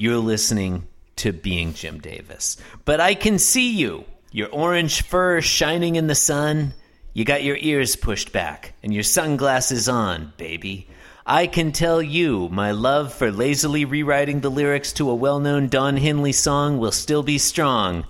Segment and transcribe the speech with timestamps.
[0.00, 2.56] You're listening to Being Jim Davis.
[2.86, 4.06] But I can see you.
[4.32, 6.72] Your orange fur shining in the sun.
[7.12, 10.88] You got your ears pushed back and your sunglasses on, baby.
[11.26, 15.68] I can tell you, my love for lazily rewriting the lyrics to a well known
[15.68, 18.06] Don Henley song will still be strong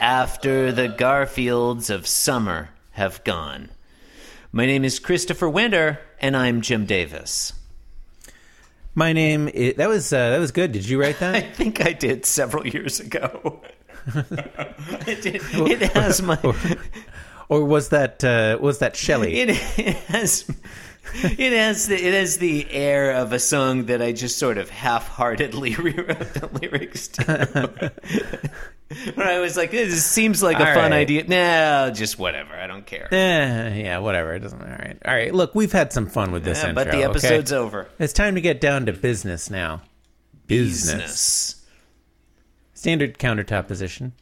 [0.00, 3.68] after the Garfields of summer have gone.
[4.50, 7.52] My name is Christopher Winter, and I'm Jim Davis.
[8.94, 10.72] My name is, that was uh, that was good.
[10.72, 11.34] Did you write that?
[11.36, 13.60] I think I did several years ago.
[14.14, 16.38] it, did- it has my
[17.48, 19.40] or was that uh, was that Shelley?
[19.40, 20.48] it has
[21.38, 24.68] it has the it has the air of a song that I just sort of
[24.70, 27.92] half-heartedly rewrote the lyrics to.
[29.14, 31.00] Where I was like, this seems like a All fun right.
[31.00, 31.24] idea.
[31.26, 32.54] No, just whatever.
[32.54, 33.08] I don't care.
[33.12, 34.34] Eh, yeah, whatever.
[34.34, 34.58] It doesn't.
[34.60, 34.72] Matter.
[34.72, 35.34] All right, all right.
[35.34, 36.84] Look, we've had some fun with this Yeah, intro.
[36.84, 37.60] but the episode's okay?
[37.60, 37.88] over.
[37.98, 39.82] It's time to get down to business now.
[40.46, 40.92] Business.
[40.92, 41.66] Business.
[42.74, 44.12] Standard countertop position.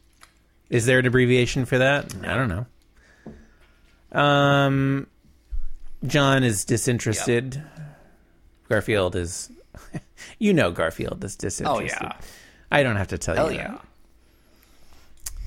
[0.70, 2.14] Is there an abbreviation for that?
[2.24, 4.18] I don't know.
[4.18, 5.06] Um,
[6.06, 7.62] John is disinterested.
[8.68, 9.50] Garfield is.
[10.38, 11.66] you know, Garfield is disinterested.
[11.66, 12.20] Oh disinterested.
[12.22, 12.76] yeah.
[12.78, 13.58] I don't have to tell Hell you.
[13.58, 13.68] yeah.
[13.72, 13.86] that.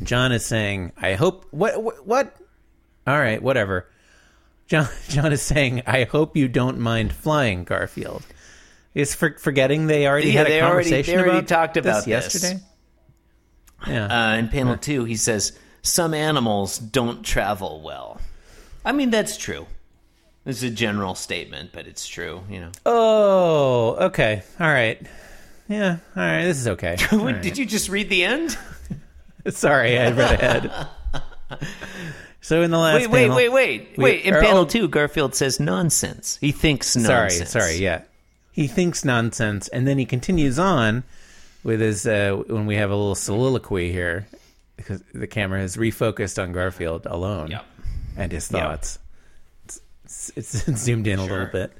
[0.03, 2.35] John is saying, "I hope what what, what?
[3.07, 3.87] All right, whatever."
[4.67, 8.23] John John is saying, "I hope you don't mind flying, Garfield."
[8.93, 12.05] Is for, forgetting they already Yeah, had a already- conversation they already about talked about
[12.05, 12.33] this this.
[12.43, 12.63] yesterday.
[13.87, 18.21] Yeah, Uh, in panel two, he says, Some animals don't travel well.
[18.85, 19.67] I mean, that's true.
[20.45, 22.71] It's a general statement, but it's true, you know.
[22.85, 24.43] Oh, okay.
[24.59, 25.01] All right.
[25.67, 25.97] Yeah.
[26.15, 26.43] All right.
[26.43, 26.97] This is okay.
[27.11, 27.41] Right.
[27.41, 28.57] Did you just read the end?
[29.49, 30.87] Sorry, I read ahead.
[32.41, 33.89] so in the last Wait, wait, panel- wait, wait.
[33.97, 36.37] we- Wait, in panel oh, two, Garfield says nonsense.
[36.41, 37.49] He thinks Sorry, nonsense.
[37.51, 37.75] sorry.
[37.77, 38.01] Yeah,
[38.51, 41.03] he thinks nonsense, and then he continues on
[41.63, 44.27] with his uh, when we have a little soliloquy here
[44.77, 47.65] because the camera has refocused on Garfield alone Yep.
[48.17, 48.61] and his Yep.
[50.05, 51.73] It's, it's, it's zoomed in a little bit,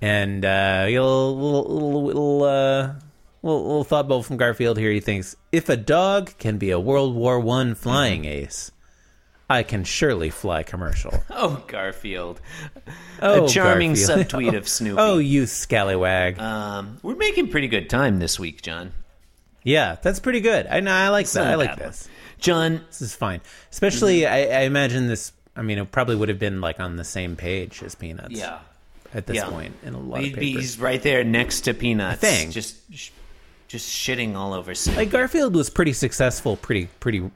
[0.00, 2.94] and uh, a little little little uh,
[3.42, 4.90] little little thought bubble from Garfield here.
[4.92, 8.70] He thinks if a dog can be a World War One flying ace,
[9.50, 11.12] I can surely fly commercial.
[11.30, 12.40] Oh, Garfield.
[13.22, 14.26] Oh, a charming Garfield.
[14.28, 15.00] subtweet of Snoopy.
[15.00, 16.38] Oh, you scallywag!
[16.40, 18.92] Um, we're making pretty good time this week, John.
[19.62, 20.66] Yeah, that's pretty good.
[20.66, 20.92] I know.
[20.92, 21.46] I like not that.
[21.46, 21.88] I like bad one.
[21.88, 22.08] this.
[22.38, 23.40] John, This is fine.
[23.70, 25.32] Especially, I, I imagine this.
[25.58, 28.30] I mean, it probably would have been like on the same page as Peanuts.
[28.30, 28.58] yeah.
[29.14, 29.48] At this Yeah.
[29.48, 30.62] point, in a lot He'd of be, papers.
[30.62, 32.20] he's right there next to Peanuts.
[32.20, 32.52] think.
[32.52, 32.76] Just,
[33.66, 34.96] just shitting all over Snoopy.
[34.98, 37.30] Like Garfield was pretty successful, pretty, pretty,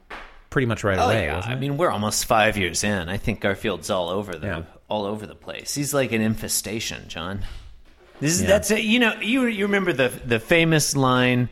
[0.51, 1.25] pretty much right Oh away.
[1.25, 3.09] yeah, I mean we're almost five years in.
[3.09, 4.61] I think Garfield's all over the Yeah.
[4.87, 5.73] all over the place.
[5.73, 7.39] He's like an infestation, John.
[8.21, 8.47] This is Yeah.
[8.49, 8.83] that's it.
[8.83, 11.49] You know, you you remember the the famous line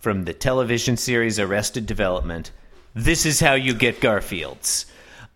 [0.00, 2.50] from the television series Arrested Development.
[2.94, 4.86] This is how you get Garfields.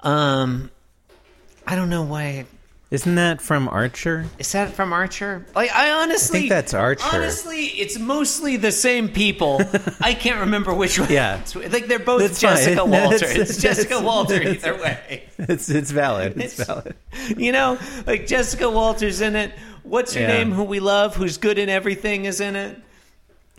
[0.01, 0.71] Um,
[1.67, 2.47] I don't know why.
[2.89, 4.27] Isn't that from Archer?
[4.39, 5.45] Is that from Archer?
[5.57, 7.05] Like, I honestly I think that's Archer.
[7.13, 9.61] Honestly, it's mostly the same people.
[10.01, 11.11] I can't remember which one.
[11.11, 11.41] Yeah.
[11.41, 12.41] it's- like they're both That's.
[12.41, 13.17] Jessica No, Walter.
[13.27, 15.25] it's- It's Jessica Walter it's- either way.
[15.37, 16.41] It's it's valid.
[16.41, 16.95] It's, valid.
[17.37, 17.77] You know,
[18.07, 19.53] like Jessica Walter's in it.
[19.83, 20.29] What's her Yeah.
[20.29, 20.53] name?
[20.53, 21.17] Who we love?
[21.17, 22.25] Who's good in everything?
[22.25, 22.79] Is in it.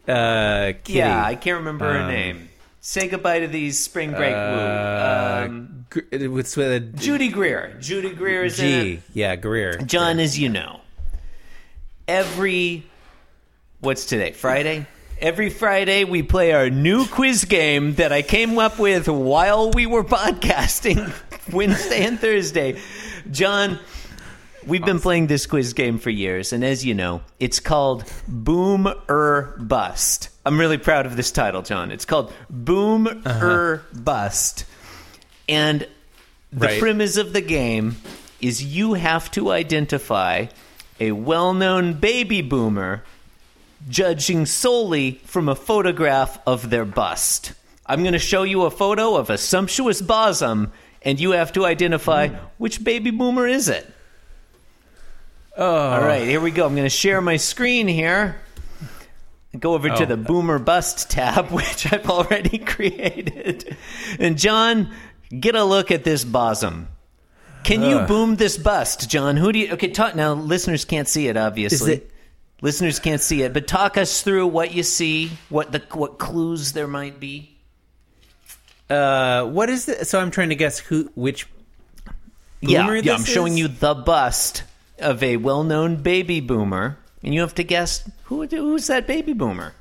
[0.08, 1.00] Uh, Kitty.
[1.00, 2.50] Yeah, I can't remember her Um, name.
[2.80, 5.46] Say goodbye to these spring break Uh, woo.
[5.46, 7.78] Um, With a Judy Greer.
[7.80, 9.00] Judy Greer is in it.
[9.14, 9.78] Yeah, Greer.
[9.78, 10.82] John, as you know,
[12.08, 12.86] every
[13.80, 14.32] what's today?
[14.32, 14.86] Friday.
[15.20, 19.88] Every Friday, we play our new quiz game that I came up with while we
[19.88, 21.12] were podcasting
[21.52, 22.80] Wednesday and Thursday.
[23.32, 23.80] John,
[24.68, 28.88] we've been playing this quiz game for years, and as you know, it's called Boom
[29.10, 30.30] or Bust.
[30.46, 31.92] I'm really proud of this title, John.
[31.92, 34.66] It's called Boom or Bust.
[35.50, 35.88] And
[36.52, 36.80] the Right.
[36.80, 37.98] premise of the game
[38.42, 40.46] is you have to identify
[41.00, 43.04] a well known baby boomer
[43.90, 47.54] judging solely from a photograph of their bust.
[47.86, 50.72] I'm going to show you a photo of a sumptuous bosom,
[51.04, 52.36] and you have to identify hmm.
[52.58, 53.90] which baby boomer is it.
[55.56, 56.66] Oh, All right, here we go.
[56.66, 58.36] I'm going to share my screen here.
[59.58, 60.06] Go over to Oh.
[60.06, 63.76] the Boomer Bust tab, which I've already created.
[64.20, 64.92] And John,
[65.30, 66.88] get a look at this bosom.
[67.64, 68.08] Can you Ugh.
[68.08, 69.36] boom this bust, John?
[69.38, 69.74] Who do you?
[69.74, 70.34] Okay, talk now.
[70.34, 71.94] Listeners can't see it, obviously.
[71.96, 72.12] It-
[72.60, 76.72] Listeners can't see it, but talk us through what you see, what the what clues
[76.74, 77.56] there might be.
[78.90, 80.08] Uh, what is it?
[80.08, 81.46] So I'm trying to guess who, which.
[82.62, 83.14] yeah, yeah.
[83.14, 84.64] I'm this showing you the bust
[84.98, 89.76] of a well-known baby boomer, and you have to guess who who's that baby boomer.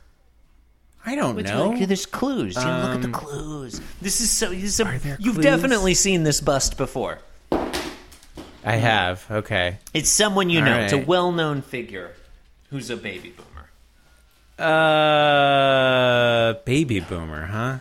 [1.08, 1.68] I don't Which, know.
[1.70, 2.56] like, there's clues.
[2.56, 3.80] You know, look at the Um, clues.
[4.02, 4.50] This is so.
[4.50, 5.44] This is a, Are there you've clues?
[5.44, 7.18] definitely seen this bust before.
[7.52, 9.24] I have.
[9.30, 9.78] Okay.
[9.94, 10.78] It's someone you All know.
[10.80, 11.06] It's a right.
[11.06, 12.10] well-known figure
[12.70, 13.68] who's a baby boomer.
[14.58, 17.78] Uh, baby boomer, huh?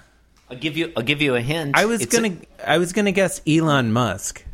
[0.51, 0.93] I'll give you.
[0.95, 1.75] I'll give you a hint.
[1.75, 2.35] I was It's gonna.
[2.65, 4.45] I was gonna guess Elon Musk,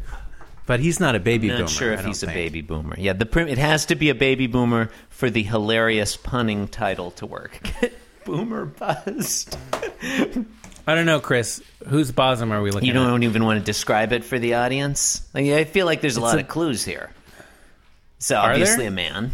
[0.65, 1.61] but he's not a baby I'm boomer.
[1.63, 2.35] not sure I if don't he's a think.
[2.37, 2.95] baby boomer.
[2.97, 7.11] Yeah, the prim- it has to be a baby boomer for the hilarious punning title
[7.11, 7.59] to work.
[8.31, 9.57] boomer bust.
[10.87, 11.61] I don't know, Chris.
[11.87, 12.95] Whose bosom are we looking at?
[12.95, 13.05] You at?
[13.07, 15.27] don't even want to describe it for the audience.
[15.33, 17.11] Like, I feel like there's a lot a- of clues here.
[18.19, 18.87] So Are obviously there?
[18.87, 19.31] a man,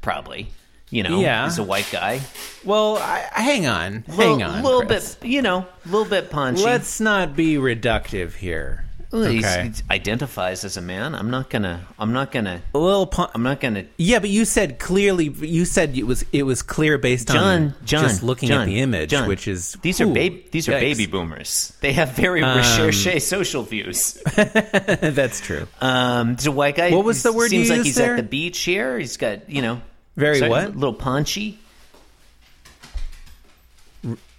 [0.00, 0.48] probably.
[0.88, 1.44] You know, Yeah.
[1.44, 2.20] he's a white guy.
[2.64, 5.14] Well, I, hang on, Little- hang on, a little Chris.
[5.16, 5.28] bit.
[5.30, 6.62] You know, a little bit punchy.
[6.64, 8.84] Let's not be reductive here.
[9.12, 9.68] Well, he's- okay.
[9.68, 11.16] he identifies as a man.
[11.16, 11.84] I'm not gonna.
[11.98, 12.62] I'm not gonna.
[12.72, 13.06] A little.
[13.08, 13.86] Pun- I'm not gonna.
[13.96, 15.24] yeah, but you said clearly.
[15.28, 18.66] You said it was it was clear based John, on John, just looking John, at
[18.66, 20.46] the image, John, which is these are baby.
[20.52, 21.72] These are baby boomers.
[21.80, 24.12] They have very Um, recherche social views.
[24.36, 25.66] That's true.
[25.80, 26.92] Um, there's a white guy.
[26.92, 28.12] What was the word Seems you like he's there?
[28.14, 28.96] at the beach here.
[28.96, 29.80] He's got you know
[30.16, 30.76] Very sorry, what?
[30.76, 31.58] Little paunchy.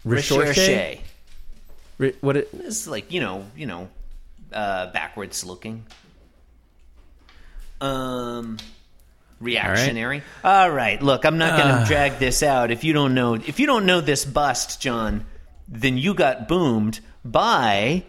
[0.05, 0.99] Recherche.
[1.97, 2.37] Re- what?
[2.37, 3.89] It, It's like you know, you know,
[4.53, 5.85] uh, backwards looking.
[7.79, 8.57] Um,
[9.39, 10.21] reactionary.
[10.43, 11.01] All right.
[11.01, 11.85] Look, I'm not going to Ah.
[11.87, 12.69] drag this out.
[12.71, 15.25] If you don't know, if you don't know this bust, John,
[15.67, 18.03] then you got boomed by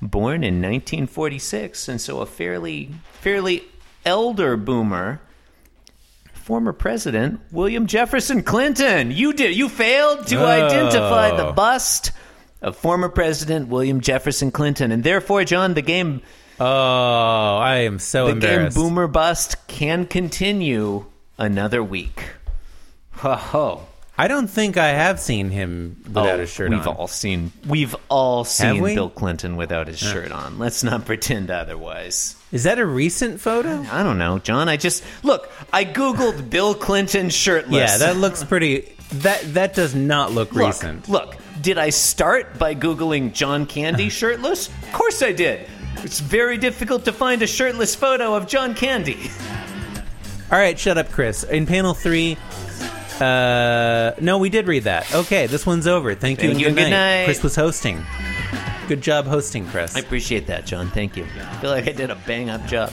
[0.00, 2.90] born in 1946, and so a fairly
[3.20, 3.62] fairly
[4.04, 5.20] elder boomer.
[6.32, 9.10] Former President William Jefferson Clinton.
[9.10, 9.56] You did.
[9.56, 12.12] You failed to identify the bust
[12.64, 16.22] of former President William Jefferson Clinton, and therefore, John, the game
[16.58, 16.64] oh,
[17.58, 18.74] I am so embarrassed.
[18.74, 18.88] the game.
[18.90, 21.04] Boomer Bust can continue
[21.38, 22.24] another week.
[23.18, 23.86] Ho ho!
[24.16, 26.94] I don't think I have seen him without Oh, his shirt we've on.
[26.94, 28.94] all seen we've all seen we?
[28.94, 30.58] Bill Clinton without his shirt on.
[30.60, 32.36] Let's not pretend otherwise.
[32.52, 33.84] Is that a recent photo?
[33.90, 34.68] I don't know, John.
[34.68, 35.50] I just look.
[35.72, 37.74] I googled Bill Clinton shirtless.
[37.74, 38.92] Yeah, that looks pretty.
[39.14, 41.08] That that does not look, look, recent.
[41.08, 44.68] Look, did I start by googling John Candy shirtless?
[44.68, 45.66] Of course I did.
[46.02, 49.30] It's very difficult to find a shirtless photo of John Candy.
[50.52, 51.42] All right, shut up, Chris.
[51.42, 52.36] In panel three,
[53.18, 55.12] uh, no, we did read that.
[55.14, 56.14] Okay, this one's over.
[56.14, 57.18] Thank you Thank you good, and good night.
[57.20, 57.24] night.
[57.24, 58.04] Chris was hosting.
[58.86, 59.96] Good job hosting, Chris.
[59.96, 60.90] I appreciate that, John.
[60.90, 61.24] Thank you.
[61.24, 62.92] I feel like I did a bang up job.